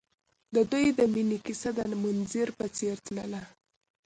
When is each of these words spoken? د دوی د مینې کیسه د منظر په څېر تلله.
د 0.55 0.57
دوی 0.71 0.85
د 0.99 0.99
مینې 1.13 1.37
کیسه 1.45 1.69
د 1.77 1.79
منظر 2.03 2.47
په 2.57 2.65
څېر 2.77 2.95
تلله. 3.05 3.41